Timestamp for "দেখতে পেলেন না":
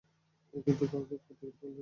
1.11-1.79